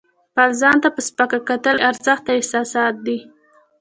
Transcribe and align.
خپل 0.29 0.49
ځان 0.61 0.77
ته 0.83 0.89
په 0.95 1.01
سپکه 1.07 1.39
کتل 1.49 1.75
بې 1.79 1.85
ارزښته 1.89 2.29
احساسات 2.33 2.95
دي. 3.05 3.17